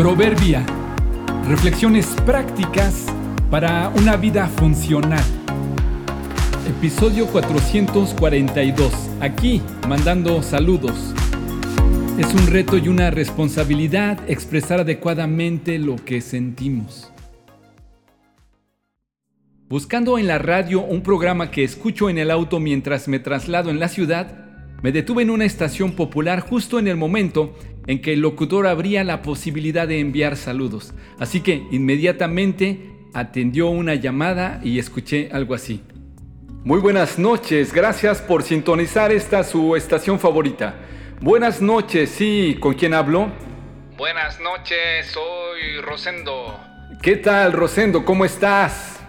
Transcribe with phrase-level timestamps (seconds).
[0.00, 0.64] Proverbia.
[1.46, 3.04] Reflexiones prácticas
[3.50, 5.22] para una vida funcional.
[6.66, 8.94] Episodio 442.
[9.20, 11.14] Aquí, mandando saludos.
[12.16, 17.12] Es un reto y una responsabilidad expresar adecuadamente lo que sentimos.
[19.68, 23.78] Buscando en la radio un programa que escucho en el auto mientras me traslado en
[23.78, 24.49] la ciudad,
[24.82, 29.04] me detuve en una estación popular justo en el momento en que el locutor abría
[29.04, 30.94] la posibilidad de enviar saludos.
[31.18, 35.82] Así que inmediatamente atendió una llamada y escuché algo así.
[36.64, 40.74] Muy buenas noches, gracias por sintonizar esta su estación favorita.
[41.20, 43.30] Buenas noches, sí, ¿con quién hablo?
[43.96, 46.58] Buenas noches, soy Rosendo.
[47.02, 48.04] ¿Qué tal, Rosendo?
[48.04, 49.00] ¿Cómo estás?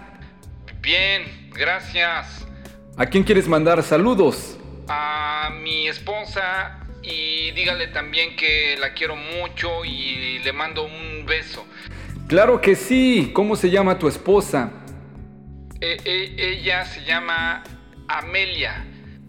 [0.80, 2.46] Bien, gracias.
[2.96, 4.58] ¿A quién quieres mandar saludos?
[4.88, 11.66] A mi esposa y dígale también que la quiero mucho y le mando un beso.
[12.28, 13.30] Claro que sí.
[13.32, 14.70] ¿Cómo se llama tu esposa?
[15.80, 17.64] E, e, ella se llama
[18.08, 18.86] Amelia.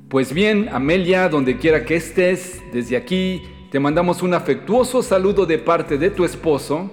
[0.10, 5.58] Pues bien, Amelia, donde quiera que estés, desde aquí te mandamos un afectuoso saludo de
[5.58, 6.92] parte de tu esposo.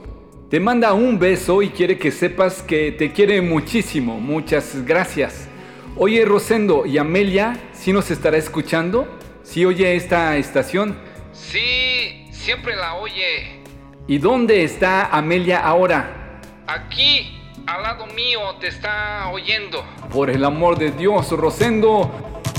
[0.49, 4.19] Te manda un beso y quiere que sepas que te quiere muchísimo.
[4.19, 5.50] Muchas gracias.
[5.97, 9.19] Oye, Rosendo, ¿y Amelia sí nos estará escuchando?
[9.43, 10.97] ¿Sí oye esta estación?
[11.33, 13.61] Sí, siempre la oye.
[14.07, 16.41] ¿Y dónde está Amelia ahora?
[16.69, 19.85] Aquí, al lado mío, te está oyendo.
[20.13, 22.11] Por el amor de Dios, Rosendo,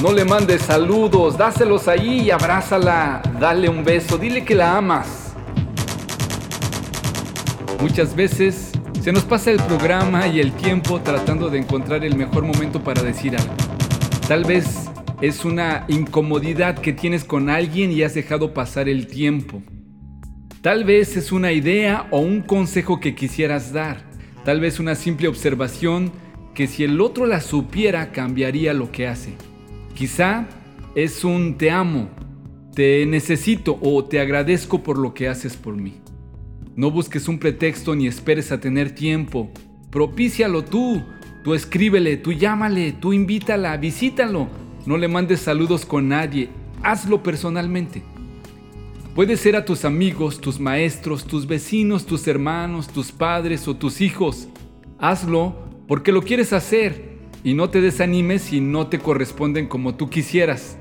[0.01, 5.33] no le mandes saludos, dáselos ahí y abrázala, dale un beso, dile que la amas.
[7.79, 8.70] Muchas veces
[9.01, 13.01] se nos pasa el programa y el tiempo tratando de encontrar el mejor momento para
[13.01, 13.55] decir algo.
[14.27, 19.63] Tal vez es una incomodidad que tienes con alguien y has dejado pasar el tiempo.
[20.61, 24.03] Tal vez es una idea o un consejo que quisieras dar.
[24.45, 26.11] Tal vez una simple observación
[26.53, 29.33] que si el otro la supiera cambiaría lo que hace.
[29.95, 30.45] Quizá
[30.93, 32.09] es un te amo,
[32.75, 36.01] te necesito o te agradezco por lo que haces por mí.
[36.81, 39.51] No busques un pretexto ni esperes a tener tiempo.
[39.91, 41.03] Propícialo tú.
[41.43, 44.47] Tú escríbele, tú llámale, tú invítala, visítalo.
[44.87, 46.49] No le mandes saludos con nadie.
[46.81, 48.01] Hazlo personalmente.
[49.13, 54.01] Puede ser a tus amigos, tus maestros, tus vecinos, tus hermanos, tus padres o tus
[54.01, 54.47] hijos.
[54.97, 55.55] Hazlo
[55.87, 60.79] porque lo quieres hacer y no te desanimes si no te corresponden como tú quisieras.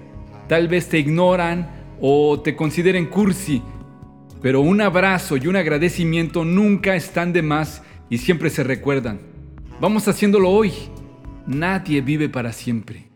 [0.49, 3.61] Tal vez te ignoran o te consideren cursi
[4.43, 9.21] pero un abrazo y un agradecimiento nunca están de más y siempre se recuerdan.
[9.81, 10.73] Vamos haciéndolo hoy.
[11.47, 13.09] Nadie vive para siempre.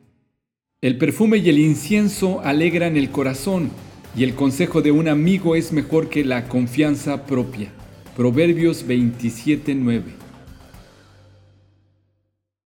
[0.81, 3.71] El perfume y el incienso alegran el corazón
[4.17, 7.71] y el consejo de un amigo es mejor que la confianza propia.
[8.17, 10.24] Proverbios 27:9